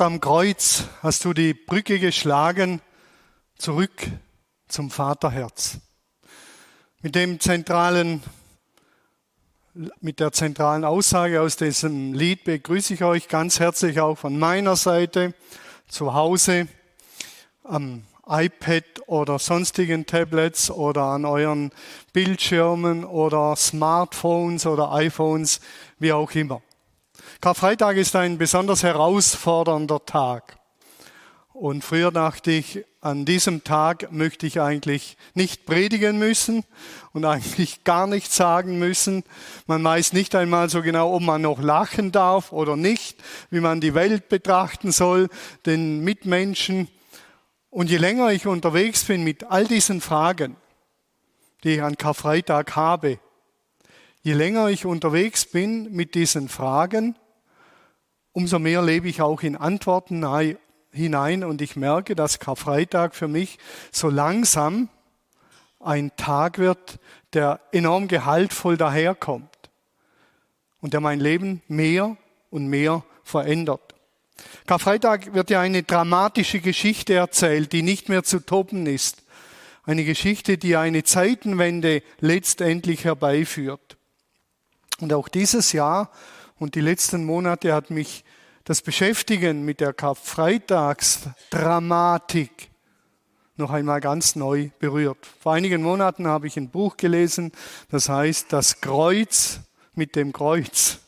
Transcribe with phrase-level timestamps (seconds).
[0.00, 2.80] Dort am Kreuz hast du die Brücke geschlagen
[3.58, 3.92] zurück
[4.66, 5.76] zum Vaterherz.
[7.02, 8.22] Mit dem zentralen,
[10.00, 14.74] mit der zentralen Aussage aus diesem Lied begrüße ich euch ganz herzlich auch von meiner
[14.74, 15.34] Seite
[15.86, 16.66] zu Hause
[17.62, 21.72] am iPad oder sonstigen Tablets oder an euren
[22.14, 25.60] Bildschirmen oder Smartphones oder iPhones,
[25.98, 26.62] wie auch immer.
[27.40, 30.58] Karfreitag ist ein besonders herausfordernder Tag.
[31.54, 36.64] Und früher dachte ich, an diesem Tag möchte ich eigentlich nicht predigen müssen
[37.14, 39.24] und eigentlich gar nichts sagen müssen.
[39.66, 43.16] Man weiß nicht einmal so genau, ob man noch lachen darf oder nicht,
[43.48, 45.30] wie man die Welt betrachten soll,
[45.64, 46.88] den Mitmenschen.
[47.70, 50.56] Und je länger ich unterwegs bin mit all diesen Fragen,
[51.64, 53.18] die ich an Karfreitag habe,
[54.20, 57.16] je länger ich unterwegs bin mit diesen Fragen,
[58.32, 60.24] umso mehr lebe ich auch in Antworten
[60.92, 63.58] hinein und ich merke, dass Karfreitag für mich
[63.90, 64.88] so langsam
[65.80, 66.98] ein Tag wird,
[67.32, 69.70] der enorm gehaltvoll daherkommt
[70.80, 72.16] und der mein Leben mehr
[72.50, 73.94] und mehr verändert.
[74.66, 79.22] Karfreitag wird ja eine dramatische Geschichte erzählt, die nicht mehr zu toppen ist.
[79.84, 83.96] Eine Geschichte, die eine Zeitenwende letztendlich herbeiführt.
[85.00, 86.10] Und auch dieses Jahr
[86.60, 88.24] und die letzten Monate hat mich
[88.64, 92.70] das Beschäftigen mit der Karfreitagsdramatik
[93.56, 95.26] noch einmal ganz neu berührt.
[95.40, 97.52] Vor einigen Monaten habe ich ein Buch gelesen,
[97.90, 99.60] das heißt Das Kreuz
[99.94, 100.98] mit dem Kreuz.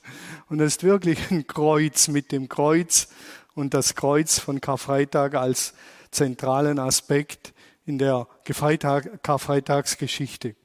[0.49, 3.09] Und es ist wirklich ein Kreuz mit dem Kreuz
[3.55, 5.75] und das Kreuz von Karfreitag als
[6.11, 7.53] zentralen Aspekt
[7.85, 10.57] in der Karfreitagsgeschichte.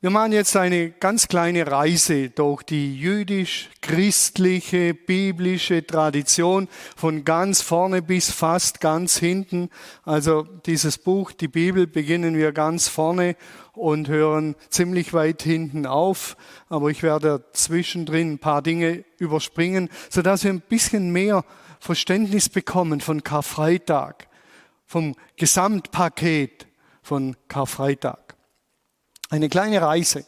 [0.00, 8.00] Wir machen jetzt eine ganz kleine Reise durch die jüdisch-christliche, biblische Tradition von ganz vorne
[8.00, 9.70] bis fast ganz hinten.
[10.04, 13.34] Also dieses Buch, die Bibel, beginnen wir ganz vorne
[13.72, 16.36] und hören ziemlich weit hinten auf.
[16.68, 21.44] Aber ich werde zwischendrin ein paar Dinge überspringen, sodass wir ein bisschen mehr
[21.80, 24.28] Verständnis bekommen von Karfreitag,
[24.86, 26.68] vom Gesamtpaket
[27.02, 28.27] von Karfreitag.
[29.30, 30.24] Eine kleine Reise.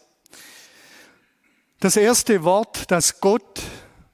[1.79, 3.63] Das erste Wort, das Gott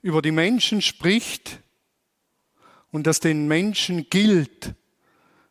[0.00, 1.58] über die Menschen spricht
[2.92, 4.74] und das den Menschen gilt,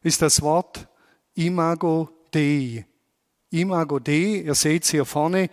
[0.04, 0.88] ist das Wort
[1.34, 2.86] Imago Dei.
[3.50, 5.50] Imago Dei, ihr seht es hier vorne,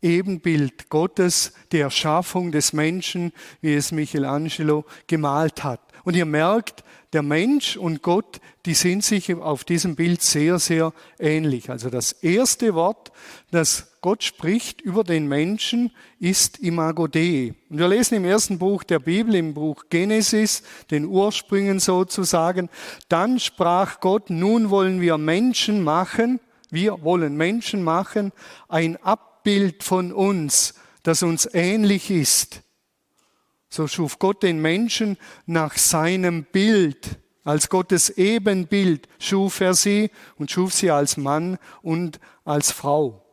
[0.00, 5.80] Ebenbild Gottes, die Erschaffung des Menschen, wie es Michelangelo gemalt hat.
[6.04, 10.92] Und ihr merkt, der Mensch und Gott, die sind sich auf diesem Bild sehr, sehr
[11.18, 11.70] ähnlich.
[11.70, 13.12] Also das erste Wort,
[13.50, 17.54] das Gott spricht über den Menschen, ist Imago Dei.
[17.70, 22.68] Und wir lesen im ersten Buch der Bibel, im Buch Genesis, den Ursprüngen sozusagen,
[23.08, 26.40] dann sprach Gott, nun wollen wir Menschen machen,
[26.70, 28.32] wir wollen Menschen machen,
[28.68, 32.62] ein Abbild von uns, das uns ähnlich ist
[33.68, 37.18] so schuf Gott den Menschen nach seinem Bild.
[37.44, 43.24] Als Gottes Ebenbild schuf er sie und schuf sie als Mann und als Frau.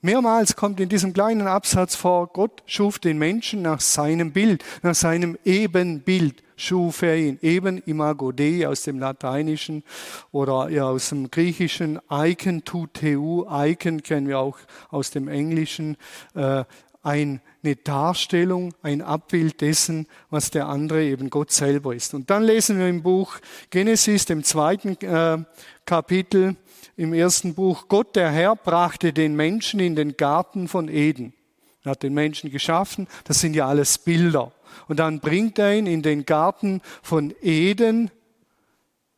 [0.00, 4.94] Mehrmals kommt in diesem kleinen Absatz vor, Gott schuf den Menschen nach seinem Bild, nach
[4.94, 7.38] seinem Ebenbild schuf er ihn.
[7.40, 9.82] Eben imago Dei aus dem Lateinischen
[10.30, 14.58] oder ja, aus dem Griechischen, Icon tu teu, Icon kennen wir auch
[14.90, 15.96] aus dem Englischen,
[16.34, 16.64] äh,
[17.04, 17.40] eine
[17.84, 22.14] Darstellung, ein Abbild dessen, was der andere eben Gott selber ist.
[22.14, 23.36] Und dann lesen wir im Buch
[23.70, 25.44] Genesis, dem zweiten äh,
[25.84, 26.56] Kapitel,
[26.96, 31.34] im ersten Buch, Gott der Herr brachte den Menschen in den Garten von Eden.
[31.82, 34.52] Er hat den Menschen geschaffen, das sind ja alles Bilder.
[34.88, 38.10] Und dann bringt er ihn in den Garten von Eden.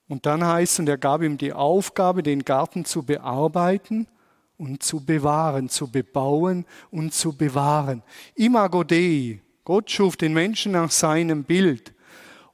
[0.08, 4.08] Und dann heißt, und er gab ihm die Aufgabe, den Garten zu bearbeiten
[4.58, 8.02] und zu bewahren, zu bebauen und zu bewahren.
[8.34, 11.92] Imago Dei, Gott schuf den Menschen nach seinem Bild,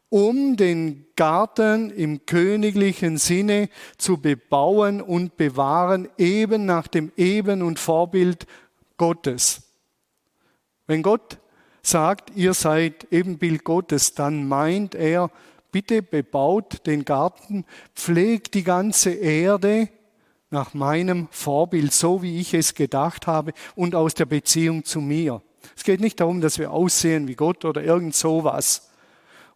[0.09, 3.69] um den Garten im königlichen Sinne
[3.99, 8.47] zu bebauen und bewahren, eben nach dem Eben- und Vorbild
[8.97, 9.63] Gottes.
[10.87, 11.39] Wenn Gott
[11.83, 15.31] sagt, ihr seid Ebenbild Gottes, dann meint er,
[15.71, 17.65] bitte bebaut den Garten,
[17.95, 19.89] pflegt die ganze Erde,
[20.53, 25.43] nach meinem Vorbild, so wie ich es gedacht habe und aus der Beziehung zu mir.
[25.77, 28.91] Es geht nicht darum, dass wir aussehen wie Gott oder irgend sowas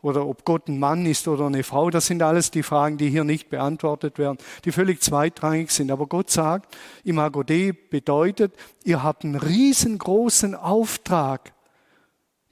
[0.02, 1.90] oder ob Gott ein Mann ist oder eine Frau.
[1.90, 5.90] Das sind alles die Fragen, die hier nicht beantwortet werden, die völlig zweitrangig sind.
[5.90, 8.54] Aber Gott sagt, Imago Dei bedeutet,
[8.84, 11.52] ihr habt einen riesengroßen Auftrag,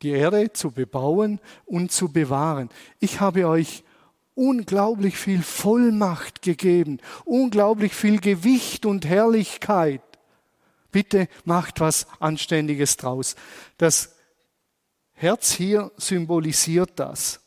[0.02, 2.70] die Erde zu bebauen und zu bewahren.
[2.98, 3.83] Ich habe euch
[4.34, 10.02] unglaublich viel Vollmacht gegeben, unglaublich viel Gewicht und Herrlichkeit.
[10.90, 13.36] Bitte macht was Anständiges draus.
[13.78, 14.14] Das
[15.12, 17.40] Herz hier symbolisiert das.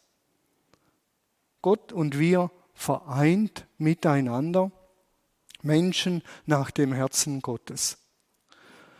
[1.62, 4.72] Gott und wir vereint miteinander,
[5.62, 7.98] Menschen nach dem Herzen Gottes.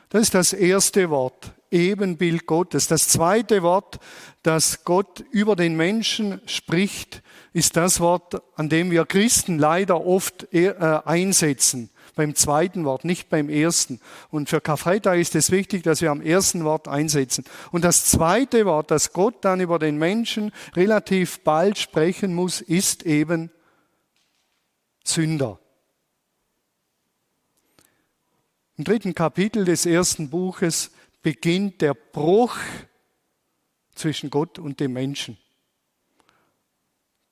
[0.10, 2.87] Das ist das erste Wort, Ebenbild Gottes.
[2.87, 3.99] Das zweite Wort,
[4.43, 7.21] das Gott über den Menschen spricht,
[7.53, 10.73] ist das Wort, an dem wir Christen leider oft äh,
[11.05, 11.89] einsetzen.
[12.15, 13.99] Beim zweiten Wort, nicht beim ersten.
[14.29, 17.45] Und für Karfreitag ist es wichtig, dass wir am ersten Wort einsetzen.
[17.71, 23.03] Und das zweite Wort, das Gott dann über den Menschen relativ bald sprechen muss, ist
[23.03, 23.51] eben
[25.03, 25.59] Sünder.
[28.77, 30.91] Im dritten Kapitel des ersten Buches
[31.21, 32.57] beginnt der Bruch
[33.95, 35.37] zwischen Gott und dem Menschen.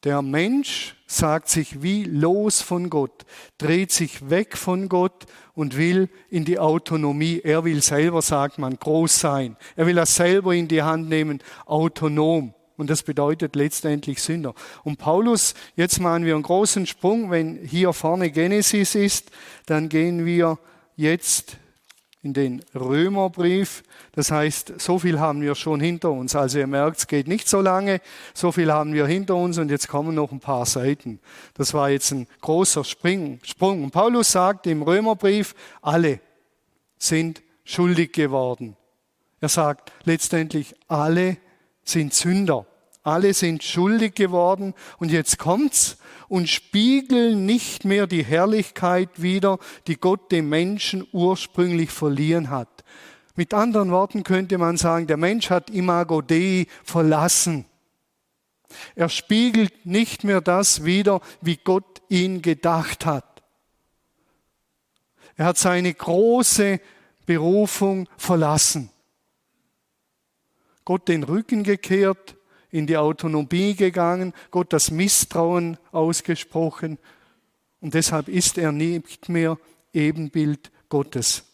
[0.04, 3.26] Der Mensch sagt sich wie los von Gott,
[3.58, 7.42] dreht sich weg von Gott und will in die Autonomie.
[7.44, 9.58] Er will selber, sagt man, groß sein.
[9.76, 12.54] Er will das selber in die Hand nehmen, autonom.
[12.78, 14.54] Und das bedeutet letztendlich Sünder.
[14.84, 17.32] Und Paulus, jetzt machen wir einen großen Sprung.
[17.32, 19.32] Wenn hier vorne Genesis ist,
[19.66, 20.60] dann gehen wir
[20.96, 21.58] jetzt
[22.26, 23.84] in den Römerbrief.
[24.14, 26.36] Das heißt, so viel haben wir schon hinter uns.
[26.36, 28.02] Also ihr merkt, es geht nicht so lange.
[28.34, 31.20] So viel haben wir hinter uns und jetzt kommen noch ein paar Seiten.
[31.54, 33.40] Das war jetzt ein großer Sprung.
[33.62, 36.20] Und Paulus sagt im Römerbrief, alle
[36.98, 38.76] sind schuldig geworden.
[39.40, 41.38] Er sagt letztendlich, alle
[41.84, 42.66] sind Sünder.
[43.06, 45.98] Alle sind schuldig geworden und jetzt kommt's
[46.28, 52.84] und spiegeln nicht mehr die Herrlichkeit wider, die Gott dem Menschen ursprünglich verliehen hat.
[53.36, 57.66] Mit anderen Worten könnte man sagen, der Mensch hat Imago Dei verlassen.
[58.96, 63.44] Er spiegelt nicht mehr das wider, wie Gott ihn gedacht hat.
[65.36, 66.80] Er hat seine große
[67.28, 68.90] Berufung verlassen.
[70.86, 72.35] Gott den Rücken gekehrt,
[72.76, 77.00] in die Autonomie gegangen, Gott das Misstrauen ausgesprochen
[77.80, 79.58] und deshalb ist er nicht mehr
[79.94, 81.46] Ebenbild Gottes.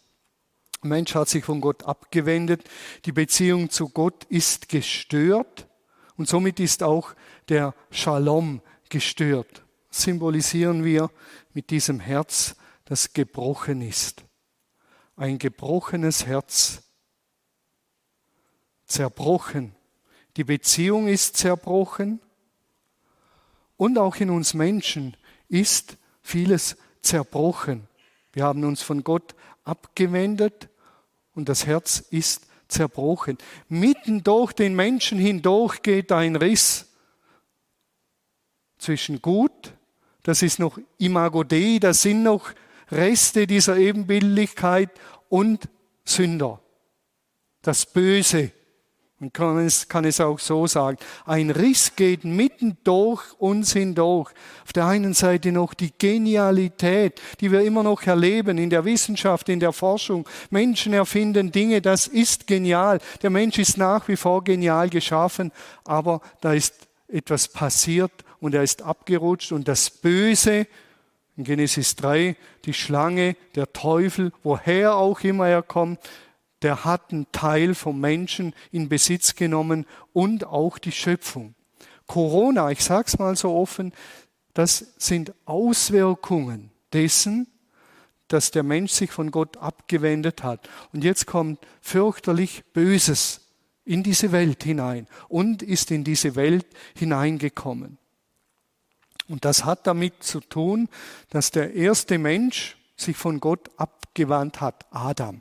[0.82, 2.68] Der Mensch hat sich von Gott abgewendet,
[3.04, 5.68] die Beziehung zu Gott ist gestört
[6.16, 7.14] und somit ist auch
[7.48, 9.62] der Shalom gestört.
[9.90, 11.08] Symbolisieren wir
[11.52, 14.24] mit diesem Herz, das gebrochen ist.
[15.14, 16.82] Ein gebrochenes Herz,
[18.86, 19.76] zerbrochen
[20.36, 22.20] die Beziehung ist zerbrochen
[23.76, 25.16] und auch in uns Menschen
[25.48, 27.88] ist vieles zerbrochen.
[28.32, 29.34] Wir haben uns von Gott
[29.64, 30.68] abgewendet
[31.34, 33.38] und das Herz ist zerbrochen.
[33.68, 36.88] Mitten durch den Menschen hindurch geht ein Riss
[38.78, 39.74] zwischen Gut,
[40.22, 42.52] das ist noch Imago Dei, das sind noch
[42.90, 44.90] Reste dieser Ebenbildlichkeit
[45.28, 45.68] und
[46.04, 46.60] Sünder,
[47.62, 48.52] das Böse,
[49.22, 50.98] man kann es, kann es auch so sagen.
[51.26, 54.32] Ein Riss geht mitten durch uns hindurch.
[54.64, 59.48] Auf der einen Seite noch die Genialität, die wir immer noch erleben in der Wissenschaft,
[59.48, 60.28] in der Forschung.
[60.50, 62.98] Menschen erfinden Dinge, das ist genial.
[63.22, 65.52] Der Mensch ist nach wie vor genial geschaffen,
[65.84, 68.10] aber da ist etwas passiert
[68.40, 70.66] und er ist abgerutscht und das Böse,
[71.36, 76.00] in Genesis 3, die Schlange, der Teufel, woher auch immer er kommt,
[76.62, 81.54] der hat einen Teil vom Menschen in Besitz genommen und auch die Schöpfung.
[82.06, 83.92] Corona, ich sage es mal so offen,
[84.54, 87.46] das sind Auswirkungen dessen,
[88.28, 90.68] dass der Mensch sich von Gott abgewendet hat.
[90.92, 93.40] Und jetzt kommt fürchterlich Böses
[93.84, 97.98] in diese Welt hinein und ist in diese Welt hineingekommen.
[99.28, 100.88] Und das hat damit zu tun,
[101.30, 105.40] dass der erste Mensch sich von Gott abgewandt hat, Adam.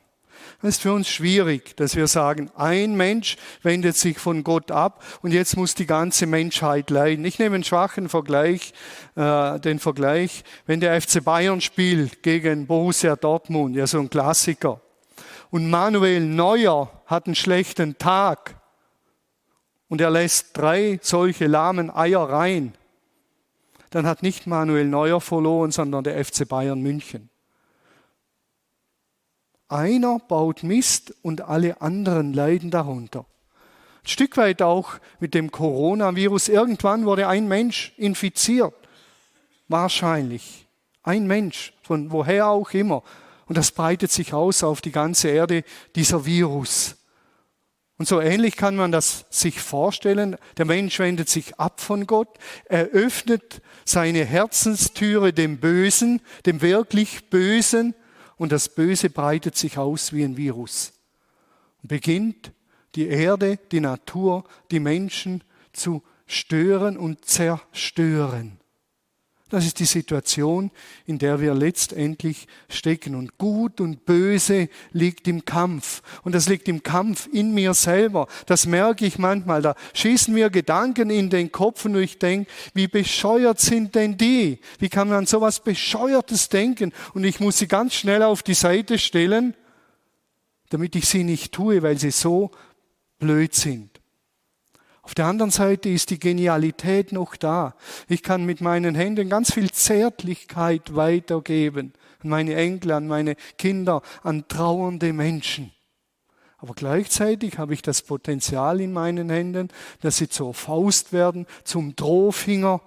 [0.62, 5.04] Das ist für uns schwierig, dass wir sagen, ein Mensch wendet sich von Gott ab
[5.22, 7.26] und jetzt muss die ganze Menschheit leiden.
[7.26, 8.74] Ich nehme einen schwachen Vergleich,
[9.16, 14.82] äh, den Vergleich, wenn der FC Bayern spielt gegen Borussia Dortmund, ja so ein Klassiker,
[15.50, 18.56] und Manuel Neuer hat einen schlechten Tag
[19.90, 22.74] und er lässt drei solche lahmen Eier rein,
[23.90, 27.31] dann hat nicht Manuel Neuer verloren, sondern der FC Bayern München.
[29.72, 33.26] Einer baut Mist und alle anderen leiden darunter.
[34.04, 36.50] Ein Stück weit auch mit dem Coronavirus.
[36.50, 38.74] Irgendwann wurde ein Mensch infiziert.
[39.70, 40.68] Wahrscheinlich.
[41.04, 43.02] Ein Mensch, von woher auch immer.
[43.46, 45.64] Und das breitet sich aus auf die ganze Erde,
[45.96, 46.98] dieser Virus.
[47.98, 50.36] Und so ähnlich kann man das sich vorstellen.
[50.58, 52.28] Der Mensch wendet sich ab von Gott,
[52.66, 57.94] er öffnet seine Herzenstüre dem Bösen, dem wirklich Bösen,
[58.42, 60.94] und das Böse breitet sich aus wie ein Virus
[61.84, 62.52] und beginnt
[62.96, 65.44] die Erde, die Natur, die Menschen
[65.74, 68.58] zu stören und zerstören.
[69.52, 70.72] Das ist die Situation,
[71.06, 73.16] in der wir letztendlich stecken.
[73.16, 76.02] Und Gut und Böse liegt im Kampf.
[76.24, 78.28] Und das liegt im Kampf in mir selber.
[78.46, 79.62] Das merke ich manchmal.
[79.62, 84.60] Da schießen mir Gedanken in den Kopf und ich denke, wie bescheuert sind denn die?
[84.80, 86.94] Wie kann man an sowas Bescheuertes denken?
[87.14, 89.54] Und ich muss sie ganz schnell auf die Seite stellen,
[90.70, 92.52] damit ich sie nicht tue, weil sie so
[93.20, 93.91] blöd sind.
[95.04, 97.76] Auf der anderen Seite ist die Genialität noch da.
[98.08, 101.94] Ich kann mit meinen Händen ganz viel Zärtlichkeit weitergeben
[102.24, 105.72] an meine Enkel, an meine Kinder, an trauernde Menschen.
[106.58, 109.70] Aber gleichzeitig habe ich das Potenzial in meinen Händen,
[110.02, 112.82] dass sie zur Faust werden, zum Drohfinger,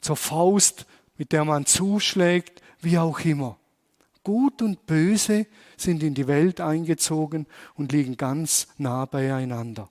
[0.00, 0.86] zur Faust,
[1.16, 3.56] mit der man zuschlägt, wie auch immer.
[4.24, 5.46] Gut und Böse
[5.76, 9.88] sind in die Welt eingezogen und liegen ganz nah beieinander.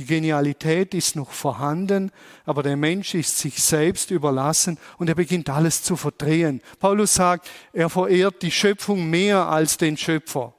[0.00, 2.10] Die Genialität ist noch vorhanden,
[2.46, 6.62] aber der Mensch ist sich selbst überlassen und er beginnt alles zu verdrehen.
[6.78, 10.54] Paulus sagt, er verehrt die Schöpfung mehr als den Schöpfer.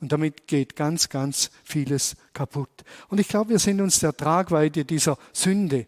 [0.00, 2.70] Und damit geht ganz, ganz vieles kaputt.
[3.08, 5.86] Und ich glaube, wir sind uns der Tragweite dieser Sünde,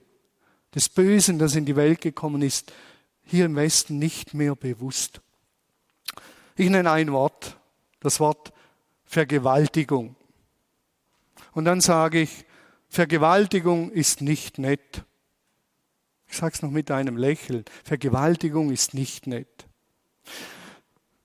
[0.74, 2.70] des Bösen, das in die Welt gekommen ist,
[3.24, 5.22] hier im Westen nicht mehr bewusst.
[6.54, 7.56] Ich nenne ein Wort,
[8.00, 8.52] das Wort
[9.06, 10.16] Vergewaltigung.
[11.52, 12.44] Und dann sage ich,
[12.88, 15.04] Vergewaltigung ist nicht nett.
[16.26, 17.64] Ich sage es noch mit einem Lächeln.
[17.84, 19.66] Vergewaltigung ist nicht nett.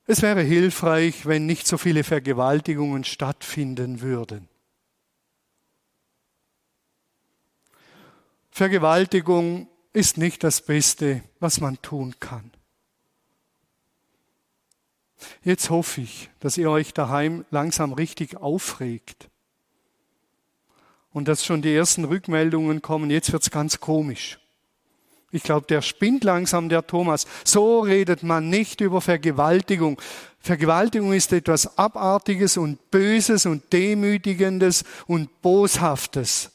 [0.06, 4.50] Es wäre hilfreich, wenn nicht so viele Vergewaltigungen stattfinden würden.
[8.52, 12.52] Vergewaltigung ist nicht das Beste, was man tun kann.
[15.44, 19.30] Jetzt hoffe ich, dass ihr euch daheim langsam richtig aufregt
[21.14, 24.40] und dass schon die ersten Rückmeldungen kommen, jetzt wird's ganz komisch.
[25.32, 27.26] Ich glaube, der spinnt langsam, der Thomas.
[27.44, 30.00] So redet man nicht über Vergewaltigung.
[30.40, 36.52] Vergewaltigung ist etwas Abartiges und Böses und Demütigendes und Boshaftes.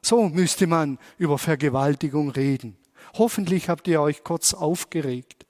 [0.00, 2.78] So müsste man über Vergewaltigung reden.
[3.18, 5.44] Hoffentlich habt ihr euch kurz aufgeregt.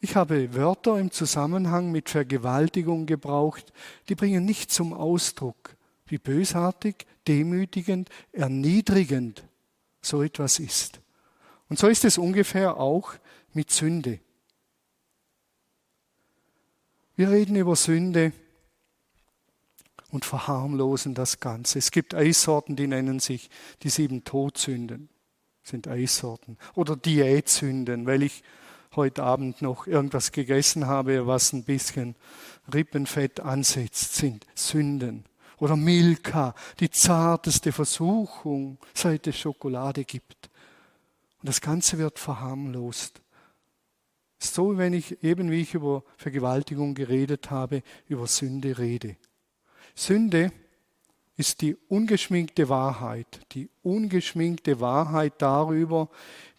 [0.00, 3.72] Ich habe Wörter im Zusammenhang mit Vergewaltigung gebraucht,
[4.08, 5.75] die bringen nicht zum Ausdruck,
[6.06, 9.44] wie bösartig, demütigend, erniedrigend
[10.00, 11.00] so etwas ist.
[11.68, 13.14] Und so ist es ungefähr auch
[13.52, 14.20] mit Sünde.
[17.16, 18.32] Wir reden über Sünde
[20.10, 21.78] und verharmlosen das Ganze.
[21.78, 23.50] Es gibt Eissorten, die nennen sich
[23.82, 25.08] die sieben Todsünden,
[25.62, 26.58] sind Eissorten.
[26.74, 28.42] Oder Diätsünden, weil ich
[28.94, 32.16] heute Abend noch irgendwas gegessen habe, was ein bisschen
[32.72, 35.24] Rippenfett ansetzt, sind Sünden.
[35.58, 40.50] Oder Milka, die zarteste Versuchung, seit es Schokolade gibt.
[41.40, 43.20] Und das Ganze wird verharmlost.
[44.38, 49.16] So, wenn ich eben wie ich über Vergewaltigung geredet habe, über Sünde rede.
[49.94, 50.52] Sünde
[51.36, 56.08] ist die ungeschminkte Wahrheit, die ungeschminkte Wahrheit darüber,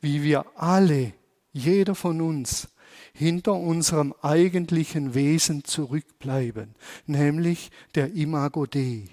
[0.01, 1.13] wie wir alle,
[1.51, 2.67] jeder von uns,
[3.13, 6.75] hinter unserem eigentlichen Wesen zurückbleiben,
[7.05, 9.05] nämlich der Imago Dei.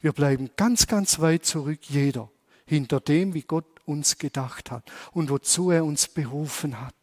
[0.00, 2.30] Wir bleiben ganz, ganz weit zurück, jeder,
[2.66, 6.94] hinter dem, wie Gott uns gedacht hat und wozu er uns berufen hat.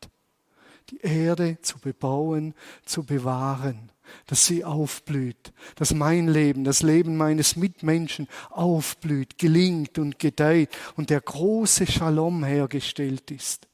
[0.89, 2.53] Die Erde zu bebauen,
[2.85, 3.91] zu bewahren,
[4.27, 11.09] dass sie aufblüht, dass mein Leben, das Leben meines Mitmenschen aufblüht, gelingt und gedeiht und
[11.09, 13.67] der große Shalom hergestellt ist.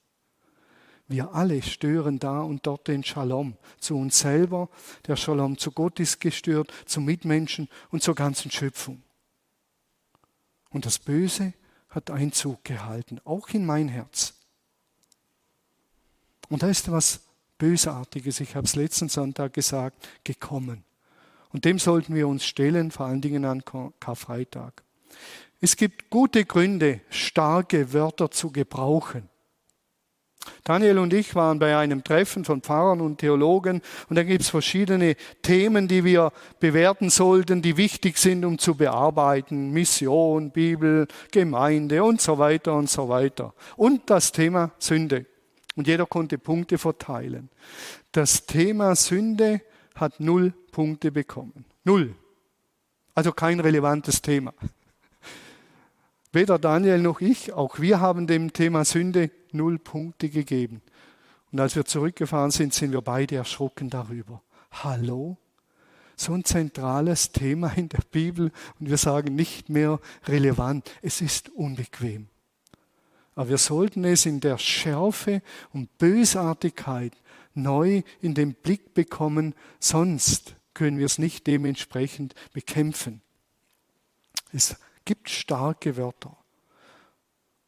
[1.09, 4.69] Wir alle stören da und dort den Shalom zu uns selber.
[5.07, 9.01] Der Shalom zu Gott ist gestört, zu Mitmenschen und zur ganzen Schöpfung.
[10.69, 11.53] Und das Böse
[11.89, 14.35] hat Einzug gehalten, auch in mein Herz.
[16.47, 17.21] Und da ist was
[17.57, 20.83] Bösartiges, ich habe es letzten Sonntag gesagt, gekommen.
[21.51, 23.63] Und dem sollten wir uns stellen, vor allen Dingen an
[23.99, 24.83] Karfreitag.
[25.59, 29.27] Es gibt gute Gründe, starke Wörter zu gebrauchen.
[30.63, 34.49] Daniel und ich waren bei einem Treffen von Pfarrern und Theologen und da gibt es
[34.49, 39.71] verschiedene Themen, die wir bewerten sollten, die wichtig sind, um zu bearbeiten.
[39.71, 43.53] Mission, Bibel, Gemeinde und so weiter und so weiter.
[43.75, 45.25] Und das Thema Sünde.
[45.75, 47.49] Und jeder konnte Punkte verteilen.
[48.11, 49.61] Das Thema Sünde
[49.95, 51.65] hat null Punkte bekommen.
[51.83, 52.15] Null.
[53.13, 54.53] Also kein relevantes Thema.
[56.31, 60.81] Weder Daniel noch ich, auch wir haben dem Thema Sünde null Punkte gegeben.
[61.51, 64.43] Und als wir zurückgefahren sind, sind wir beide erschrocken darüber.
[64.71, 65.37] Hallo?
[66.15, 70.91] So ein zentrales Thema in der Bibel und wir sagen nicht mehr relevant.
[71.01, 72.27] Es ist unbequem.
[73.33, 75.41] Aber wir sollten es in der Schärfe
[75.73, 77.13] und Bösartigkeit
[77.55, 83.21] neu in den Blick bekommen, sonst können wir es nicht dementsprechend bekämpfen.
[84.51, 84.75] Es
[85.09, 86.37] gibt starke Wörter.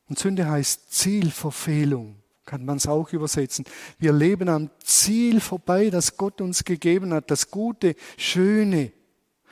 [0.07, 3.65] Und Sünde heißt Zielverfehlung, kann man es auch übersetzen.
[3.98, 8.91] Wir leben am Ziel vorbei, das Gott uns gegeben hat, das Gute, Schöne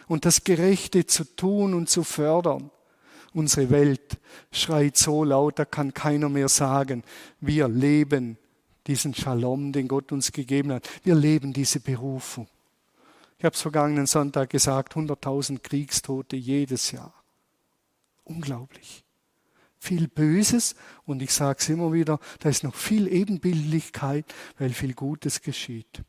[0.07, 2.69] und das Gerechte zu tun und zu fördern.
[3.33, 4.19] Unsere Welt
[4.51, 7.03] schreit so laut, da kann keiner mehr sagen,
[7.41, 8.37] wir leben
[8.85, 10.87] diesen Shalom, den Gott uns gegeben hat.
[11.03, 12.47] Wir leben diese Berufung.
[13.39, 17.18] Ich habe es vergangenen Sonntag gesagt, 100.000 Kriegstote jedes Jahr.
[18.29, 19.03] Unglaublich.
[19.79, 24.25] Viel Böses und ich sage es immer wieder, da ist noch viel Ebenbildlichkeit,
[24.57, 26.03] weil viel Gutes geschieht.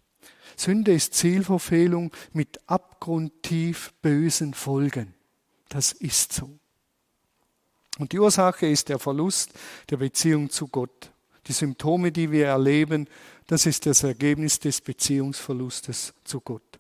[0.56, 5.14] Sünde ist Zielverfehlung mit abgrundtief bösen Folgen.
[5.68, 6.58] Das ist so.
[7.98, 9.52] Und die Ursache ist der Verlust
[9.88, 11.12] der Beziehung zu Gott.
[11.46, 13.08] Die Symptome, die wir erleben,
[13.46, 16.79] das ist das Ergebnis des Beziehungsverlustes zu Gott.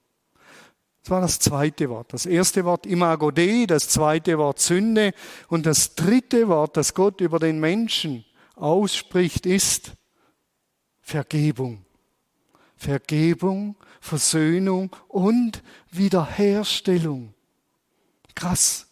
[1.02, 2.12] Das war das zweite Wort.
[2.12, 5.12] Das erste Wort Imago Dei, das zweite Wort Sünde
[5.48, 9.94] und das dritte Wort, das Gott über den Menschen ausspricht, ist
[11.00, 11.84] Vergebung.
[12.76, 17.34] Vergebung, Versöhnung und Wiederherstellung.
[18.34, 18.86] Krass.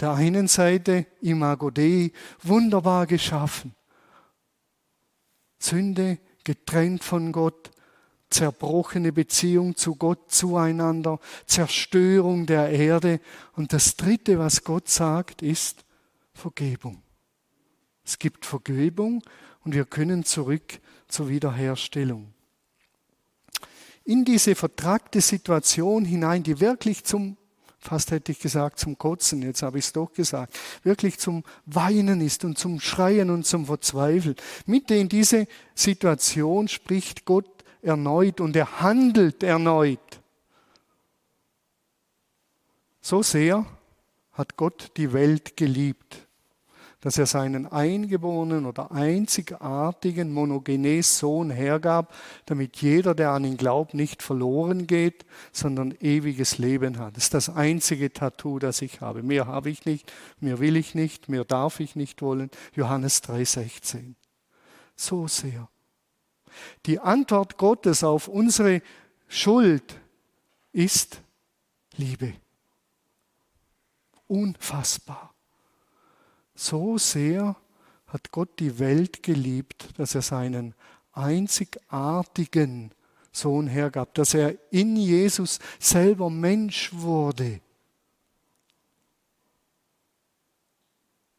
[0.00, 3.74] Der einen Seite Imago Dei, wunderbar geschaffen.
[5.58, 7.70] Sünde getrennt von Gott,
[8.34, 13.20] zerbrochene Beziehung zu Gott, zueinander, Zerstörung der Erde.
[13.54, 15.84] Und das Dritte, was Gott sagt, ist
[16.34, 17.00] Vergebung.
[18.04, 19.22] Es gibt Vergebung
[19.64, 22.34] und wir können zurück zur Wiederherstellung.
[24.04, 27.36] In diese vertragte Situation hinein, die wirklich zum,
[27.78, 32.20] fast hätte ich gesagt, zum Kotzen, jetzt habe ich es doch gesagt, wirklich zum Weinen
[32.20, 34.34] ist und zum Schreien und zum Verzweifeln.
[34.66, 37.53] Mitte in diese Situation spricht Gott
[37.84, 40.20] erneut und er handelt erneut.
[43.00, 43.66] So sehr
[44.32, 46.26] hat Gott die Welt geliebt,
[47.00, 52.14] dass er seinen eingeborenen oder einzigartigen monogenes Sohn hergab,
[52.46, 57.16] damit jeder, der an ihn glaubt, nicht verloren geht, sondern ewiges Leben hat.
[57.16, 59.22] Das ist das einzige Tattoo, das ich habe.
[59.22, 62.50] Mehr habe ich nicht, mehr will ich nicht, mehr darf ich nicht wollen.
[62.74, 64.14] Johannes 3,16.
[64.96, 65.68] So sehr.
[66.86, 68.82] Die Antwort Gottes auf unsere
[69.28, 70.00] Schuld
[70.72, 71.20] ist
[71.96, 72.34] Liebe.
[74.26, 75.32] Unfassbar.
[76.54, 77.56] So sehr
[78.06, 80.74] hat Gott die Welt geliebt, dass er seinen
[81.12, 82.92] einzigartigen
[83.32, 87.60] Sohn hergab, dass er in Jesus selber Mensch wurde.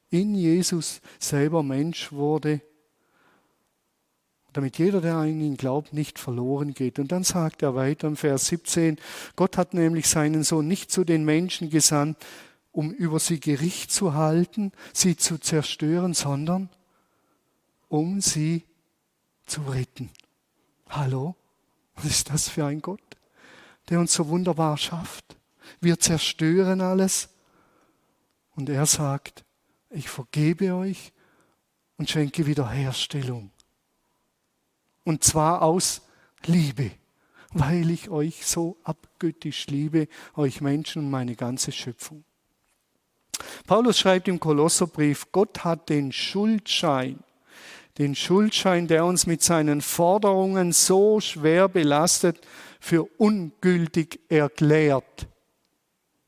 [0.09, 2.61] In Jesus selber Mensch wurde
[4.55, 6.97] damit jeder, der an ihn glaubt, nicht verloren geht.
[6.97, 8.97] Und dann sagt er weiter im Vers 17,
[9.35, 12.17] Gott hat nämlich seinen Sohn nicht zu den Menschen gesandt,
[12.71, 16.69] um über sie Gericht zu halten, sie zu zerstören, sondern
[17.89, 18.63] um sie
[19.45, 20.09] zu retten.
[20.89, 21.35] Hallo?
[21.95, 22.99] Was ist das für ein Gott,
[23.89, 25.37] der uns so wunderbar schafft?
[25.81, 27.29] Wir zerstören alles
[28.55, 29.43] und er sagt,
[29.89, 31.13] ich vergebe euch
[31.97, 33.51] und schenke Wiederherstellung.
[35.05, 36.01] Und zwar aus
[36.45, 36.91] Liebe,
[37.53, 42.25] weil ich euch so abgöttisch liebe, euch Menschen und meine ganze Schöpfung.
[43.67, 47.19] Paulus schreibt im Kolosserbrief, Gott hat den Schuldschein,
[47.97, 52.41] den Schuldschein, der uns mit seinen Forderungen so schwer belastet,
[52.79, 55.27] für ungültig erklärt.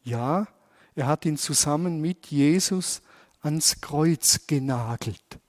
[0.04, 0.48] Ja,
[0.96, 3.02] er hat ihn zusammen mit Jesus
[3.42, 5.40] ans Kreuz genagelt.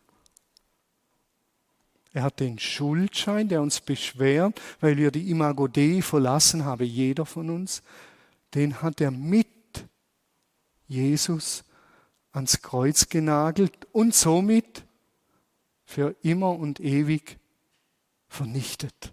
[2.13, 7.27] Er hat den Schuldschein, der uns beschwert, weil wir die Imago Dei verlassen haben, jeder
[7.27, 7.83] von uns,
[8.55, 9.47] den hat er mit
[10.87, 11.65] Jesus
[12.33, 14.85] ans Kreuz genagelt und somit
[15.85, 17.39] für immer und ewig
[18.29, 19.13] vernichtet.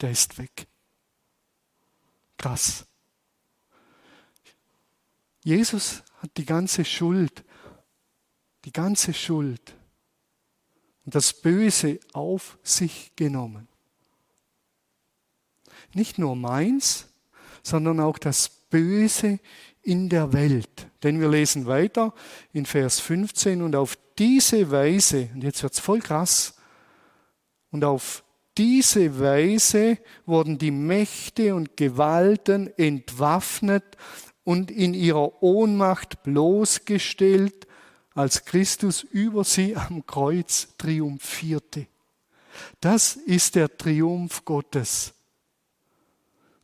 [0.00, 0.68] Der ist weg.
[2.36, 2.86] Krass.
[5.42, 7.44] Jesus hat die ganze Schuld,
[8.64, 9.74] die ganze Schuld
[11.08, 13.66] und das Böse auf sich genommen.
[15.94, 17.08] Nicht nur meins,
[17.62, 19.40] sondern auch das Böse
[19.80, 20.88] in der Welt.
[21.02, 22.12] Denn wir lesen weiter
[22.52, 26.56] in Vers 15 und auf diese Weise, und jetzt wird's voll krass,
[27.70, 28.22] und auf
[28.58, 33.96] diese Weise wurden die Mächte und Gewalten entwaffnet
[34.44, 37.57] und in ihrer Ohnmacht bloßgestellt,
[38.18, 41.86] als Christus über sie am Kreuz triumphierte.
[42.80, 45.14] Das ist der Triumph Gottes,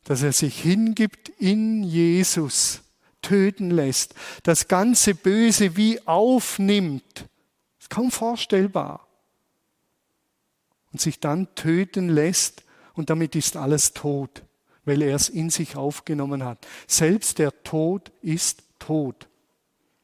[0.02, 2.80] dass er sich hingibt in Jesus,
[3.22, 7.28] töten lässt, das ganze Böse wie aufnimmt.
[7.78, 9.06] Ist kaum vorstellbar
[10.92, 12.64] und sich dann töten lässt
[12.94, 14.42] und damit ist alles tot,
[14.84, 16.66] weil er es in sich aufgenommen hat.
[16.88, 19.28] Selbst der Tod ist tot,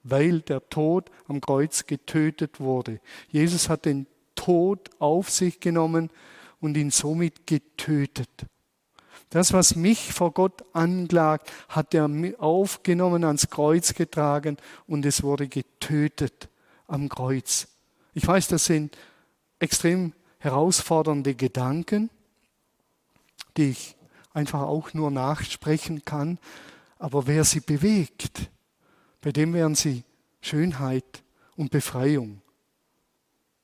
[0.03, 3.01] weil der Tod am Kreuz getötet wurde.
[3.29, 6.11] Jesus hat den Tod auf sich genommen
[6.61, 8.31] und ihn somit getötet.
[9.31, 15.47] Das, was mich vor Gott anklagt, hat er aufgenommen, ans Kreuz getragen und es wurde
[15.47, 16.49] getötet
[16.89, 17.69] am Kreuz.
[18.13, 18.99] Ich weiß, das sind
[19.61, 22.11] extrem herausfordernde Gedanken,
[23.57, 23.97] die ich
[24.33, 26.39] einfach auch nur nachsprechen kann.
[26.99, 28.51] Aber wer sie bewegt,
[29.21, 30.05] bei dem werden sie
[30.41, 31.23] Schönheit
[31.57, 32.41] und Befreiung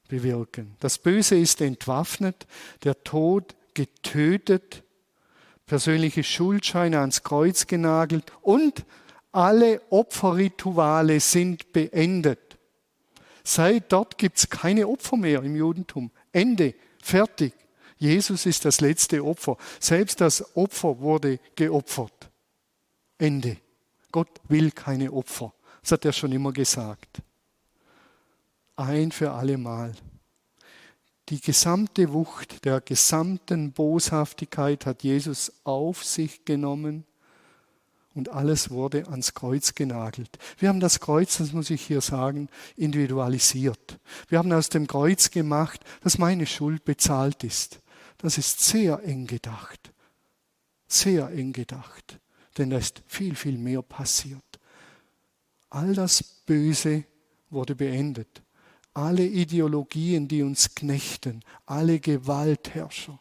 [0.08, 0.76] bewirken.
[0.80, 2.46] Das Böse ist entwaffnet,
[2.84, 4.82] der Tod getötet,
[5.66, 8.84] persönliche Schuldscheine ans Kreuz genagelt und
[9.32, 12.58] alle Opferrituale sind beendet.
[13.44, 16.10] Seit dort gibt es keine Opfer mehr im Judentum.
[16.32, 17.52] Ende, fertig.
[17.98, 19.56] Jesus ist das letzte Opfer.
[19.78, 22.30] Selbst das Opfer wurde geopfert.
[23.18, 23.56] Ende.
[24.16, 25.52] Gott will keine Opfer.
[25.82, 27.20] Das hat er schon immer gesagt.
[28.74, 29.92] Ein für alle Mal.
[31.28, 37.04] Die gesamte Wucht der gesamten Boshaftigkeit hat Jesus auf sich genommen
[38.14, 40.38] und alles wurde ans Kreuz genagelt.
[40.56, 43.98] Wir haben das Kreuz, das muss ich hier sagen, individualisiert.
[44.28, 47.80] Wir haben aus dem Kreuz gemacht, dass meine Schuld bezahlt ist.
[48.16, 49.92] Das ist sehr eng gedacht.
[50.88, 52.18] Sehr eng gedacht.
[52.56, 54.42] Denn da ist viel, viel mehr passiert.
[55.68, 57.04] All das Böse
[57.50, 58.42] wurde beendet.
[58.94, 63.20] Alle Ideologien, die uns knechten, alle Gewaltherrscher,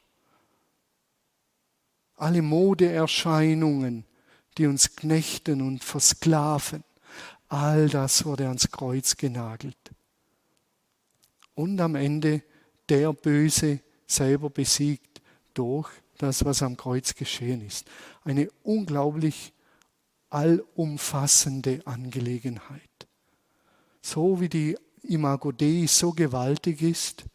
[2.15, 4.05] alle Modeerscheinungen,
[4.57, 6.83] die uns knechten und versklaven.
[7.49, 9.77] All das wurde ans Kreuz genagelt.
[11.55, 12.41] Und am Ende
[12.87, 15.21] der Böse selber besiegt
[15.53, 17.85] durch das, was am Kreuz geschehen ist.
[18.23, 19.53] Eine unglaublich
[20.29, 22.81] allumfassende Angelegenheit.
[24.01, 27.25] So wie die Imago Dei so gewaltig ist,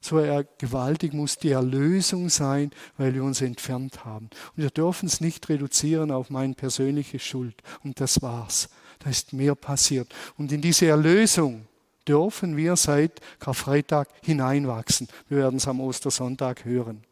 [0.00, 0.16] so
[0.58, 4.30] gewaltig muss die Erlösung sein, weil wir uns entfernt haben.
[4.56, 7.54] Und wir dürfen es nicht reduzieren auf meine persönliche Schuld.
[7.84, 8.68] Und das war's.
[8.98, 10.12] Da ist mehr passiert.
[10.36, 11.66] Und in diese Erlösung
[12.06, 15.06] dürfen wir seit Karfreitag hineinwachsen.
[15.28, 17.04] Wir werden es am Ostersonntag hören.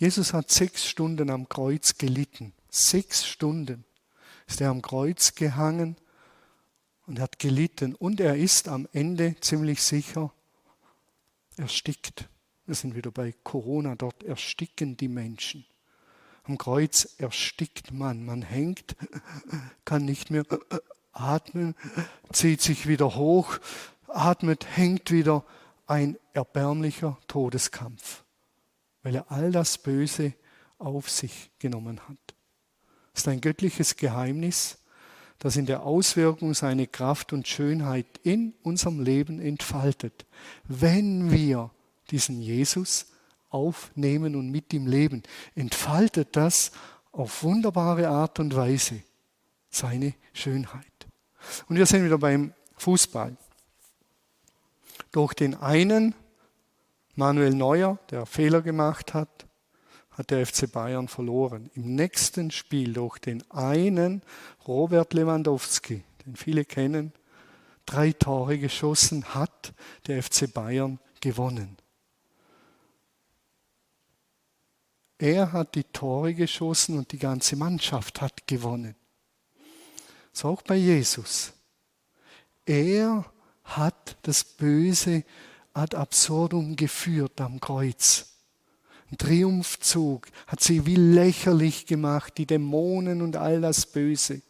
[0.00, 2.54] Jesus hat sechs Stunden am Kreuz gelitten.
[2.70, 3.84] Sechs Stunden
[4.46, 5.94] ist er am Kreuz gehangen
[7.06, 7.94] und hat gelitten.
[7.94, 10.32] Und er ist am Ende ziemlich sicher
[11.58, 12.30] erstickt.
[12.64, 15.66] Wir sind wieder bei Corona, dort ersticken die Menschen.
[16.44, 18.96] Am Kreuz erstickt man, man hängt,
[19.84, 20.46] kann nicht mehr
[21.12, 21.74] atmen,
[22.32, 23.58] zieht sich wieder hoch,
[24.08, 25.44] atmet, hängt wieder.
[25.86, 28.24] Ein erbärmlicher Todeskampf,
[29.02, 30.34] weil er all das Böse
[30.78, 32.34] auf sich genommen hat.
[33.12, 34.78] Das ist ein göttliches Geheimnis,
[35.38, 40.26] das in der Auswirkung seine Kraft und Schönheit in unserem Leben entfaltet,
[40.64, 41.70] wenn wir
[42.10, 43.06] diesen Jesus
[43.48, 45.22] aufnehmen und mit ihm leben,
[45.54, 46.72] entfaltet das
[47.12, 49.02] auf wunderbare Art und Weise
[49.70, 50.84] seine Schönheit.
[51.68, 53.36] Und wir sind wieder beim Fußball.
[55.12, 56.14] Durch den einen,
[57.20, 59.46] Manuel Neuer, der Fehler gemacht hat,
[60.12, 61.70] hat der FC Bayern verloren.
[61.74, 64.22] Im nächsten Spiel durch den einen
[64.66, 67.12] Robert Lewandowski, den viele kennen,
[67.84, 69.74] drei Tore geschossen, hat
[70.06, 71.76] der FC Bayern gewonnen.
[75.18, 78.96] Er hat die Tore geschossen und die ganze Mannschaft hat gewonnen.
[80.32, 81.52] So auch bei Jesus.
[82.64, 83.30] Er
[83.62, 85.22] hat das Böse
[85.72, 88.26] ad absurdum geführt am Kreuz.
[89.10, 94.42] Ein Triumphzug hat sie wie lächerlich gemacht, die Dämonen und all das Böse.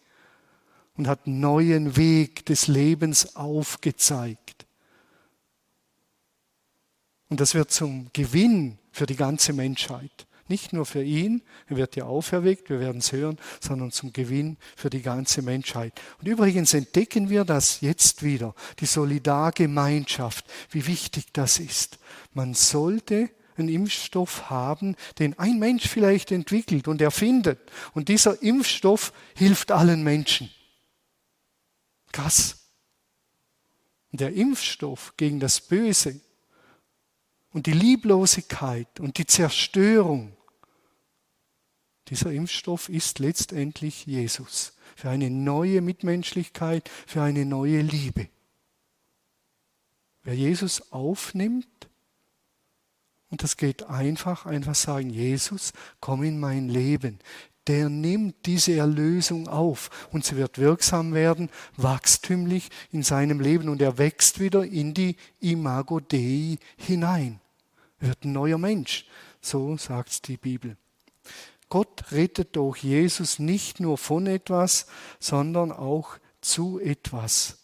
[0.96, 4.66] Und hat einen neuen Weg des Lebens aufgezeigt.
[7.30, 10.26] Und das wird zum Gewinn für die ganze Menschheit.
[10.50, 14.56] Nicht nur für ihn, er wird ja auferweckt, wir werden es hören, sondern zum Gewinn
[14.74, 15.92] für die ganze Menschheit.
[16.18, 22.00] Und übrigens entdecken wir das jetzt wieder, die Solidargemeinschaft, wie wichtig das ist.
[22.34, 27.60] Man sollte einen Impfstoff haben, den ein Mensch vielleicht entwickelt und erfindet.
[27.94, 30.50] Und dieser Impfstoff hilft allen Menschen.
[32.10, 32.56] Krass.
[34.10, 36.20] Der Impfstoff gegen das Böse
[37.52, 40.36] und die Lieblosigkeit und die Zerstörung
[42.10, 48.28] dieser Impfstoff ist letztendlich Jesus für eine neue Mitmenschlichkeit, für eine neue Liebe.
[50.22, 51.66] Wer Jesus aufnimmt,
[53.30, 57.20] und das geht einfach, einfach sagen, Jesus, komm in mein Leben.
[57.68, 63.80] Der nimmt diese Erlösung auf und sie wird wirksam werden, wachstümlich in seinem Leben und
[63.80, 67.40] er wächst wieder in die Imago Dei hinein.
[68.00, 69.06] Er wird ein neuer Mensch.
[69.40, 70.76] So sagt die Bibel.
[71.70, 74.86] Gott rettet durch Jesus nicht nur von etwas,
[75.18, 77.56] sondern auch zu etwas.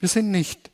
[0.00, 0.70] Wir sind nicht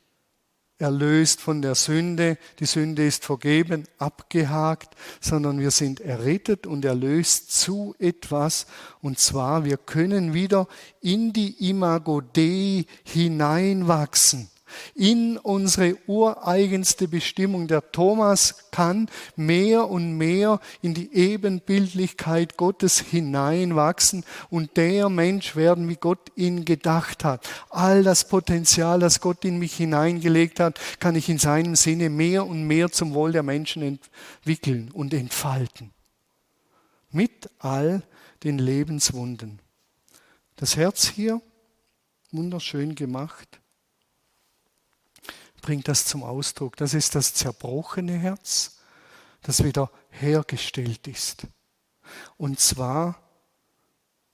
[0.79, 7.51] erlöst von der Sünde, die Sünde ist vergeben, abgehakt, sondern wir sind errettet und erlöst
[7.51, 8.65] zu etwas.
[8.99, 10.67] Und zwar, wir können wieder
[10.99, 14.49] in die Imago Dei hineinwachsen
[14.95, 17.67] in unsere ureigenste Bestimmung.
[17.67, 25.89] Der Thomas kann mehr und mehr in die Ebenbildlichkeit Gottes hineinwachsen und der Mensch werden,
[25.89, 27.47] wie Gott ihn gedacht hat.
[27.69, 32.45] All das Potenzial, das Gott in mich hineingelegt hat, kann ich in seinem Sinne mehr
[32.45, 33.99] und mehr zum Wohl der Menschen
[34.43, 35.91] entwickeln und entfalten.
[37.11, 38.03] Mit all
[38.43, 39.59] den Lebenswunden.
[40.55, 41.41] Das Herz hier,
[42.31, 43.60] wunderschön gemacht
[45.61, 46.75] bringt das zum Ausdruck.
[46.77, 48.79] Das ist das zerbrochene Herz,
[49.41, 51.47] das wieder hergestellt ist.
[52.37, 53.19] Und zwar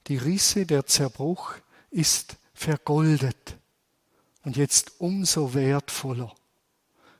[0.07, 1.53] die Risse, der Zerbruch
[1.91, 3.57] ist vergoldet
[4.43, 6.33] und jetzt umso wertvoller.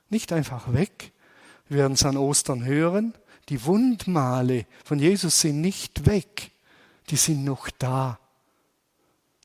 [0.08, 1.12] Nicht einfach weg,
[1.68, 3.14] wir werden es an Ostern hören,
[3.50, 6.52] die Wundmale von Jesus sind nicht weg,
[7.10, 8.18] die sind noch da.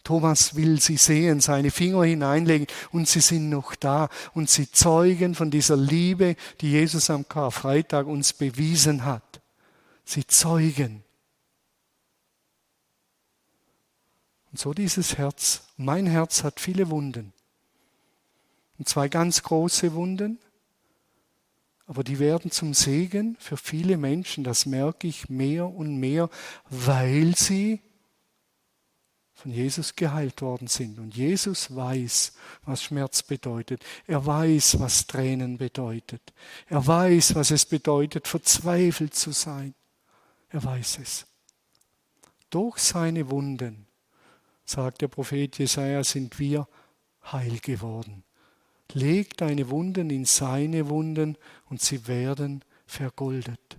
[0.04, 5.34] Thomas will sie sehen, seine Finger hineinlegen und sie sind noch da und sie zeugen
[5.34, 9.42] von dieser Liebe, die Jesus am Karfreitag uns bewiesen hat.
[10.04, 11.04] Sie zeugen.
[14.52, 15.64] Und so dieses Herz.
[15.78, 17.34] Mein Herz hat viele Wunden.
[18.78, 20.38] Und zwei ganz große Wunden.
[21.86, 24.44] Aber die werden zum Segen für viele Menschen.
[24.44, 26.30] Das merke ich mehr und mehr,
[26.70, 27.82] weil sie
[29.44, 31.00] von Jesus geheilt worden sind.
[31.00, 32.32] Und Jesus weiß,
[32.64, 33.84] was Schmerz bedeutet.
[34.08, 36.22] Er weiß, was Tränen bedeutet.
[36.70, 39.76] Er weiß, was es bedeutet, verzweifelt zu sein.
[40.48, 41.26] Er weiß es.
[42.52, 43.86] Durch seine Wunden,
[44.64, 46.66] sagt der Prophet Jesaja, sind wir
[47.34, 48.24] heil geworden.
[48.94, 53.78] Leg deine Wunden in seine Wunden und sie werden vergoldet.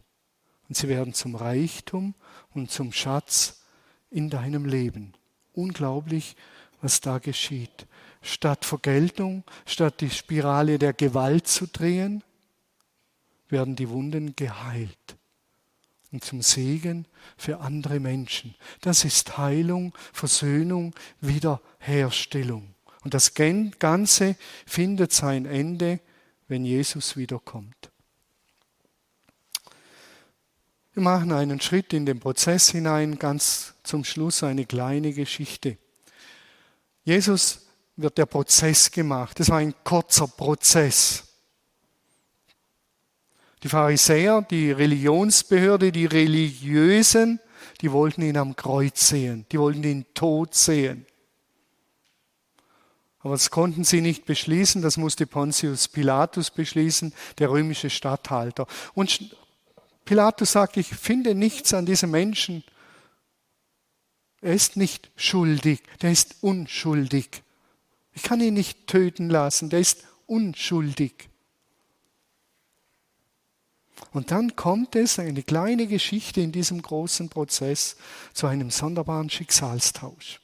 [0.68, 2.14] Und sie werden zum Reichtum
[2.52, 3.62] und zum Schatz
[4.10, 5.14] in deinem Leben
[5.54, 6.36] unglaublich,
[6.82, 7.86] was da geschieht.
[8.22, 12.22] Statt Vergeltung, statt die Spirale der Gewalt zu drehen,
[13.48, 15.16] werden die Wunden geheilt
[16.10, 18.54] und zum Segen für andere Menschen.
[18.80, 22.74] Das ist Heilung, Versöhnung, Wiederherstellung.
[23.02, 26.00] Und das Ganze findet sein Ende,
[26.48, 27.90] wenn Jesus wiederkommt.
[30.94, 35.76] Wir machen einen Schritt in den Prozess hinein, ganz zum Schluss eine kleine Geschichte.
[37.02, 39.40] Jesus wird der Prozess gemacht.
[39.40, 41.24] Das war ein kurzer Prozess.
[43.64, 47.40] Die Pharisäer, die Religionsbehörde, die Religiösen,
[47.80, 51.06] die wollten ihn am Kreuz sehen, die wollten ihn tot sehen.
[53.18, 58.66] Aber das konnten sie nicht beschließen, das musste Pontius Pilatus beschließen, der römische Statthalter.
[58.92, 59.34] Und
[60.04, 62.64] Pilatus sagt, ich finde nichts an diesem Menschen.
[64.40, 67.42] Er ist nicht schuldig, der ist unschuldig.
[68.12, 71.28] Ich kann ihn nicht töten lassen, der ist unschuldig.
[74.12, 77.96] Und dann kommt es, eine kleine Geschichte in diesem großen Prozess,
[78.32, 80.40] zu einem sonderbaren Schicksalstausch.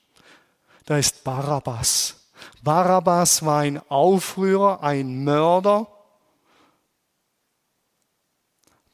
[0.86, 2.16] Da ist Barabbas.
[2.62, 5.86] Barabbas war ein Aufrührer, ein Mörder,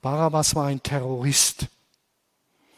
[0.07, 1.67] Barabbas war ein Terrorist.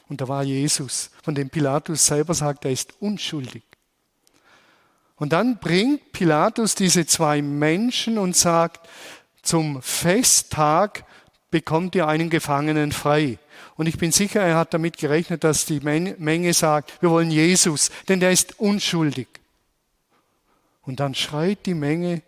[0.09, 3.65] Und da war Jesus, von dem Pilatus selber sagt, er ist unschuldig.
[5.17, 8.89] Und dann bringt Pilatus diese zwei Menschen und sagt,
[9.43, 11.05] zum Festtag
[11.51, 13.39] bekommt ihr einen Gefangenen frei.
[13.77, 17.91] Und ich bin sicher, er hat damit gerechnet, dass die Menge sagt, wir wollen Jesus,
[18.09, 19.29] denn der ist unschuldig.
[20.81, 22.23] Und dann schreit die Menge,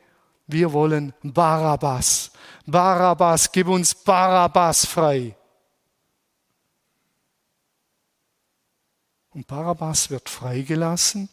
[0.53, 2.31] wir wollen Barabbas.
[2.67, 5.37] Barabbas, gib uns Barabbas frei.
[9.31, 11.29] Und Barabbas wird freigelassen,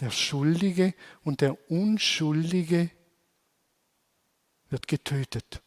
[0.00, 2.90] der Schuldige und der Unschuldige
[4.68, 5.62] wird getötet.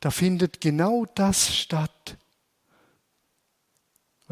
[0.00, 2.18] Da findet genau das statt,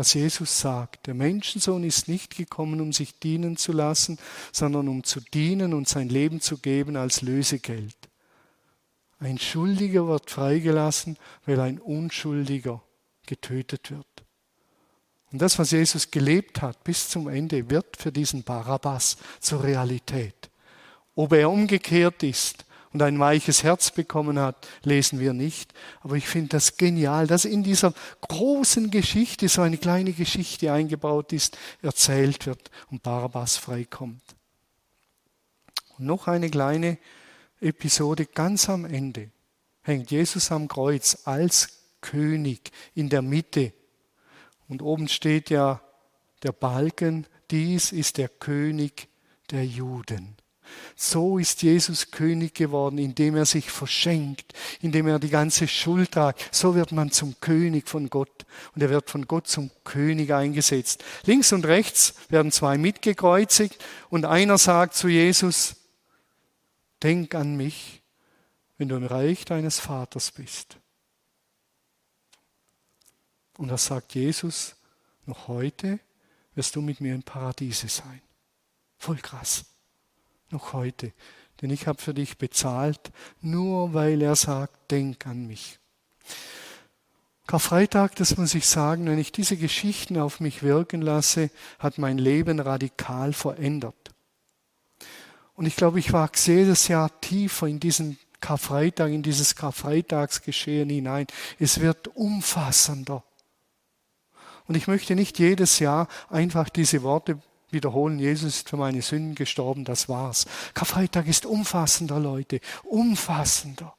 [0.01, 1.09] was Jesus sagt.
[1.09, 4.19] Der Menschensohn ist nicht gekommen, um sich dienen zu lassen,
[4.51, 7.95] sondern um zu dienen und sein Leben zu geben als Lösegeld.
[9.19, 12.83] Ein Schuldiger wird freigelassen, weil ein Unschuldiger
[13.27, 14.07] getötet wird.
[15.33, 20.49] Und das, was Jesus gelebt hat bis zum Ende, wird für diesen Barabbas zur Realität.
[21.15, 25.73] Ob er umgekehrt ist und ein weiches Herz bekommen hat, lesen wir nicht.
[26.01, 31.33] Aber ich finde das genial, dass in dieser großen Geschichte so eine kleine Geschichte eingebaut
[31.33, 34.23] ist, erzählt wird und Barabbas freikommt.
[35.99, 36.99] Und noch eine kleine
[37.61, 39.31] Episode ganz am Ende
[39.83, 43.73] hängt Jesus am Kreuz als König in der Mitte
[44.69, 45.81] und oben steht ja
[46.43, 49.09] der Balken, dies ist der König
[49.51, 50.37] der Juden.
[50.97, 56.55] So ist Jesus König geworden, indem er sich verschenkt, indem er die ganze Schuld tragt.
[56.55, 61.05] So wird man zum König von Gott und er wird von Gott zum König eingesetzt.
[61.25, 65.77] Links und rechts werden zwei mitgekreuzigt und einer sagt zu Jesus,
[67.03, 68.03] denk an mich,
[68.79, 70.77] wenn du im Reich deines Vaters bist.
[73.59, 74.75] Und da sagt Jesus,
[75.27, 76.01] noch heute
[76.55, 78.23] wirst du mit mir im Paradiese sein.
[78.97, 79.65] Voll krass.
[80.51, 81.13] Noch heute.
[81.61, 85.79] Denn ich habe für dich bezahlt, nur weil er sagt, denk an mich.
[87.47, 92.17] Karfreitag, das muss ich sagen, wenn ich diese Geschichten auf mich wirken lasse, hat mein
[92.17, 94.15] Leben radikal verändert.
[95.55, 101.27] Und ich glaube, ich wachse jedes Jahr tiefer in diesen Karfreitag, in dieses Karfreitagsgeschehen hinein.
[101.59, 103.25] Es wird umfassender.
[104.67, 107.41] Und ich möchte nicht jedes Jahr einfach diese Worte
[107.73, 110.47] wiederholen, Jesus ist für meine Sünden gestorben, das war's.
[110.75, 113.95] Karfreitag ist umfassender, Leute, umfassender.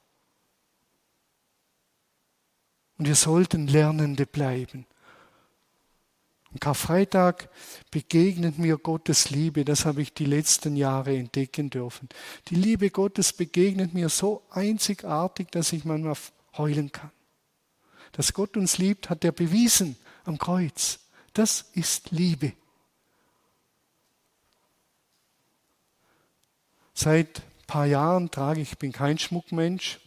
[2.97, 4.85] Und wir sollten Lernende bleiben.
[6.51, 7.49] Und Karfreitag
[7.89, 12.09] begegnet mir Gottes Liebe, das habe ich die letzten Jahre entdecken dürfen.
[12.49, 16.17] Die Liebe Gottes begegnet mir so einzigartig, dass ich manchmal
[16.57, 17.11] heulen kann.
[18.11, 20.99] Dass Gott uns liebt, hat er bewiesen am Kreuz.
[21.33, 22.53] Das ist Liebe.
[27.03, 29.99] Seit ein paar Jahren trage ich, ich bin kein Schmuckmensch.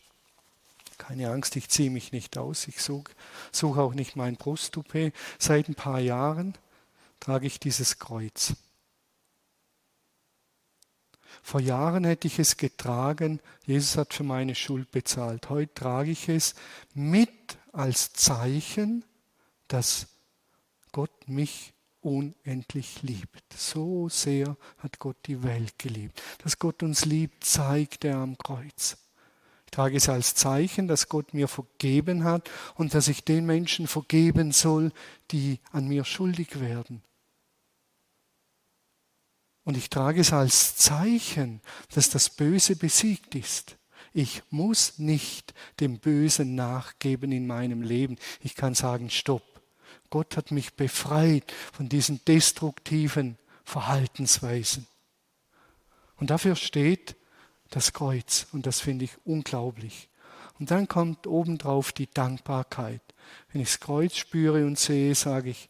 [0.97, 2.69] Keine Angst, ich ziehe mich nicht aus.
[2.69, 3.11] Ich suche
[3.51, 5.13] such auch nicht mein Brusttoupet.
[5.41, 6.55] Seit ein paar Jahren
[7.19, 8.55] trage ich dieses Kreuz.
[11.43, 13.41] Vor Jahren hätte ich es getragen.
[13.67, 15.51] Jesus hat für meine Schuld bezahlt.
[15.51, 16.55] Heute trage ich es
[16.95, 19.05] mit als Zeichen
[19.67, 20.07] dass
[20.93, 21.74] Gott mich
[22.05, 23.43] unendlich liebt.
[23.57, 26.23] So sehr hat Gott die Welt geliebt.
[26.43, 28.99] Dass Gott uns liebt, zeigt er am Kreuz.
[29.67, 33.89] Ich trage es als Zeichen, dass Gott mir vergeben hat und dass ich den Menschen
[33.89, 34.93] vergeben soll,
[35.31, 37.03] die an mir schuldig werden.
[39.65, 41.61] Und ich trage es als Zeichen,
[41.95, 43.79] dass das Böse besiegt ist.
[44.13, 48.17] Ich muss nicht dem Bösen nachgeben in meinem Leben.
[48.41, 49.54] Ich kann sagen, stopp.
[50.11, 54.87] Gott hat mich befreit von diesen destruktiven Verhaltensweisen.
[56.17, 57.17] Und dafür steht
[57.71, 58.47] das Kreuz.
[58.53, 60.09] Und das finde ich unglaublich.
[60.59, 63.03] Und dann kommt obendrauf die Dankbarkeit.
[63.53, 65.69] Wenn ich das Kreuz spüre und sehe, sage ich,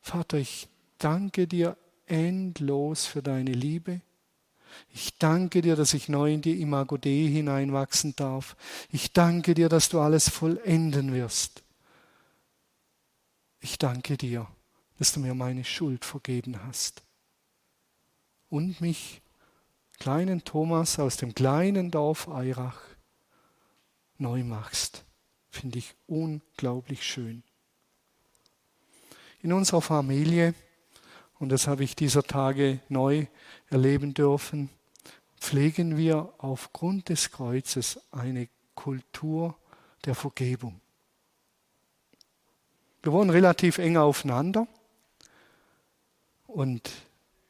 [0.00, 4.00] Vater, ich danke dir endlos für deine Liebe.
[4.92, 8.56] Ich danke dir, dass ich neu in die Imago Dei hineinwachsen darf.
[8.90, 11.62] Ich danke dir, dass du alles vollenden wirst.
[13.60, 14.46] Ich danke dir,
[14.98, 17.02] dass du mir meine Schuld vergeben hast
[18.48, 19.22] und mich,
[19.98, 22.80] kleinen Thomas aus dem kleinen Dorf Eirach,
[24.16, 25.04] neu machst.
[25.50, 27.42] Finde ich unglaublich schön.
[29.42, 30.54] In unserer Familie
[31.38, 33.26] und das habe ich dieser Tage neu
[33.70, 34.70] erleben dürfen,
[35.38, 39.56] pflegen wir aufgrund des Kreuzes eine Kultur
[40.04, 40.80] der Vergebung.
[43.02, 44.66] Wir wohnen relativ eng aufeinander
[46.46, 46.90] und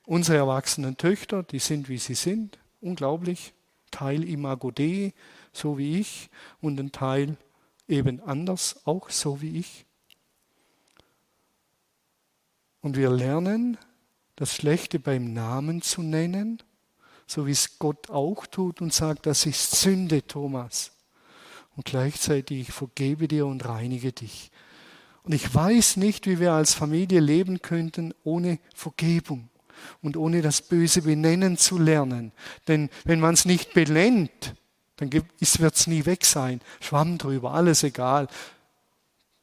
[0.05, 3.55] unsere erwachsenen Töchter, die sind wie sie sind, unglaublich,
[3.91, 5.15] Teil Imago Dei,
[5.53, 6.29] so wie ich,
[6.61, 7.37] und ein Teil
[7.89, 9.87] eben anders, auch so wie ich.
[12.81, 13.79] Und wir lernen,
[14.37, 16.63] das Schlechte beim Namen zu nennen,
[17.27, 20.93] so wie es Gott auch tut und sagt, das ist Sünde, Thomas.
[21.77, 24.51] Und gleichzeitig, ich vergebe dir und reinige dich.
[25.29, 29.51] Und ich weiß nicht, wie wir als Familie leben könnten ohne Vergebung
[30.01, 32.33] und ohne das Böse benennen zu lernen.
[32.67, 34.55] Denn wenn man es nicht benennt,
[34.97, 36.63] dann wird es nie weg sein.
[36.81, 38.29] Schwamm drüber, alles egal.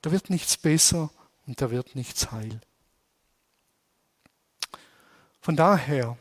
[0.01, 1.11] Da wird nichts besser
[1.45, 2.59] und da wird nichts heil.
[5.39, 6.17] Von daher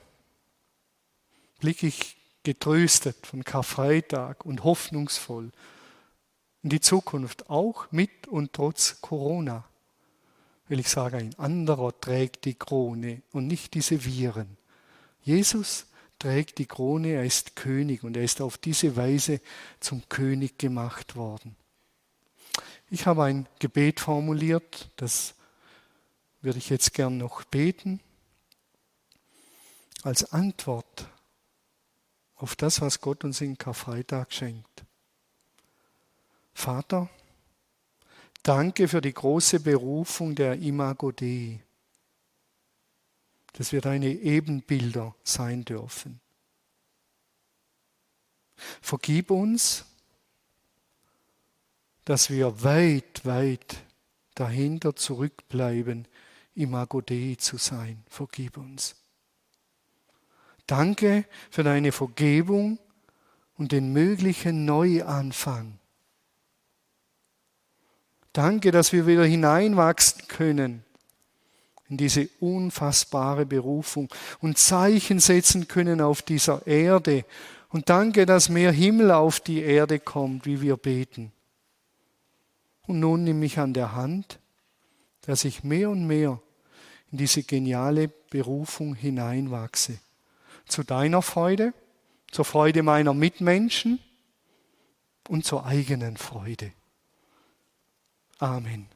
[1.60, 5.52] blicke ich getröstet von Karfreitag und hoffnungsvoll
[6.64, 9.64] in die Zukunft, auch mit und trotz Corona.
[10.66, 14.56] Will ich sagen, ein anderer trägt die Krone und nicht diese Viren.
[15.22, 15.86] Jesus
[16.18, 19.42] trägt die Krone, er ist König und er ist auf diese Weise
[19.78, 21.54] zum König gemacht worden.
[22.88, 25.34] Ich habe ein Gebet formuliert, das
[26.40, 28.00] würde ich jetzt gern noch beten,
[30.02, 31.08] als Antwort
[32.36, 34.83] auf das, was Gott uns in Karfreitag schenkt.
[36.54, 37.10] Vater,
[38.42, 41.60] danke für die große Berufung der Imago Dei
[43.54, 46.20] dass wir deine Ebenbilder sein dürfen.
[48.80, 49.84] Vergib uns,
[52.04, 53.82] dass wir weit, weit
[54.34, 56.06] dahinter zurückbleiben,
[56.54, 58.04] Imago Dei zu sein.
[58.08, 58.96] Vergib uns.
[60.66, 62.78] Danke für deine Vergebung
[63.56, 65.78] und den möglichen Neuanfang.
[68.34, 70.84] Danke, dass wir wieder hineinwachsen können
[71.88, 74.08] in diese unfassbare Berufung
[74.40, 77.24] und Zeichen setzen können auf dieser Erde.
[77.68, 81.30] Und danke, dass mehr Himmel auf die Erde kommt, wie wir beten.
[82.88, 84.40] Und nun nimm mich an der Hand,
[85.22, 86.40] dass ich mehr und mehr
[87.12, 89.98] in diese geniale Berufung hineinwachse.
[90.66, 91.72] Zu deiner Freude,
[92.32, 94.00] zur Freude meiner Mitmenschen
[95.28, 96.72] und zur eigenen Freude.
[98.40, 98.93] Amen.